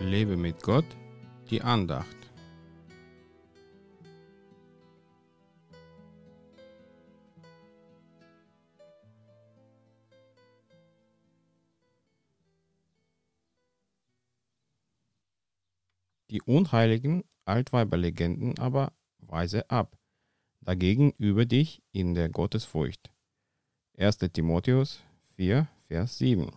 Lebe 0.00 0.36
mit 0.36 0.62
Gott, 0.62 0.84
die 1.50 1.62
Andacht. 1.62 2.16
Die 16.30 16.40
unheiligen 16.42 17.24
Altweiberlegenden 17.44 18.58
aber 18.58 18.92
weise 19.18 19.68
ab, 19.70 19.98
dagegen 20.62 21.12
übe 21.18 21.46
dich 21.46 21.82
in 21.92 22.14
der 22.14 22.30
Gottesfurcht. 22.30 23.12
1. 23.98 24.18
Timotheus 24.32 25.02
4, 25.36 25.68
Vers 25.88 26.18
7. 26.18 26.50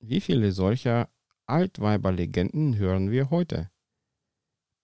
Wie 0.00 0.20
viele 0.20 0.50
solcher 0.50 1.08
Altweiberlegenden 1.50 2.76
hören 2.76 3.10
wir 3.10 3.30
heute? 3.30 3.70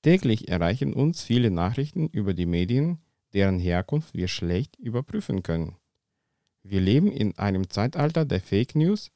Täglich 0.03 0.49
erreichen 0.49 0.95
uns 0.95 1.23
viele 1.23 1.51
Nachrichten 1.51 2.09
über 2.09 2.35
die 2.35 2.47
Medien, 2.47 2.99
deren 3.33 3.59
Herkunft 3.59 4.15
wir 4.15 4.29
schlecht 4.29 4.77
überprüfen 4.77 5.43
können. 5.43 5.77
Wir 6.63 6.81
leben 6.81 7.13
in 7.13 7.39
einem 7.39 7.71
Zeitalter 7.71 8.25
der 8.25 8.41
Fake 8.41 8.75
News, 8.75 9.11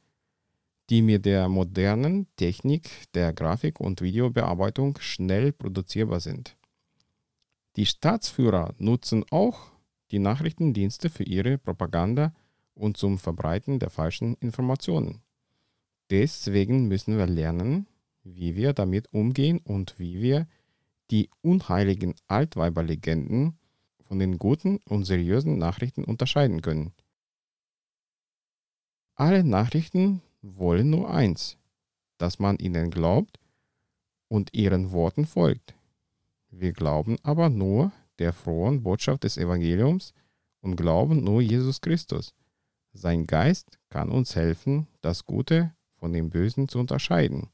die 0.88 1.02
mit 1.02 1.26
der 1.26 1.48
modernen 1.48 2.26
Technik 2.36 3.12
der 3.14 3.32
Grafik- 3.32 3.80
und 3.80 4.00
Videobearbeitung 4.00 4.98
schnell 5.00 5.52
produzierbar 5.52 6.20
sind. 6.20 6.56
Die 7.76 7.86
Staatsführer 7.86 8.74
nutzen 8.78 9.24
auch 9.30 9.70
die 10.10 10.18
Nachrichtendienste 10.18 11.08
für 11.08 11.24
ihre 11.24 11.58
Propaganda 11.58 12.34
und 12.74 12.96
zum 12.96 13.18
Verbreiten 13.18 13.78
der 13.78 13.90
falschen 13.90 14.34
Informationen. 14.34 15.22
Deswegen 16.10 16.88
müssen 16.88 17.16
wir 17.18 17.26
lernen, 17.26 17.86
wie 18.24 18.56
wir 18.56 18.72
damit 18.72 19.12
umgehen 19.12 19.58
und 19.58 19.98
wie 19.98 20.20
wir 20.20 20.48
die 21.10 21.30
unheiligen 21.40 22.14
Altweiberlegenden 22.26 23.58
von 24.02 24.18
den 24.18 24.38
guten 24.38 24.78
und 24.88 25.04
seriösen 25.04 25.58
Nachrichten 25.58 26.04
unterscheiden 26.04 26.62
können. 26.62 26.92
Alle 29.14 29.44
Nachrichten 29.44 30.20
wollen 30.42 30.90
nur 30.90 31.10
eins, 31.10 31.58
dass 32.18 32.38
man 32.38 32.58
ihnen 32.58 32.90
glaubt 32.90 33.38
und 34.28 34.52
ihren 34.54 34.92
Worten 34.92 35.26
folgt. 35.26 35.74
Wir 36.50 36.72
glauben 36.72 37.18
aber 37.22 37.50
nur 37.50 37.92
der 38.18 38.32
frohen 38.32 38.82
Botschaft 38.82 39.24
des 39.24 39.36
Evangeliums 39.36 40.12
und 40.60 40.76
glauben 40.76 41.22
nur 41.22 41.40
Jesus 41.40 41.80
Christus. 41.80 42.34
Sein 42.92 43.26
Geist 43.26 43.78
kann 43.88 44.10
uns 44.10 44.34
helfen, 44.34 44.88
das 45.00 45.24
Gute 45.24 45.72
von 46.00 46.12
dem 46.12 46.30
Bösen 46.30 46.66
zu 46.66 46.78
unterscheiden. 46.78 47.48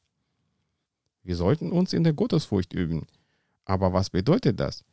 Wir 1.22 1.36
sollten 1.36 1.72
uns 1.72 1.92
in 1.92 2.04
der 2.04 2.12
Gottesfurcht 2.12 2.72
üben. 2.72 3.06
Aber 3.64 3.92
was 3.92 4.10
bedeutet 4.10 4.60
das? 4.60 4.84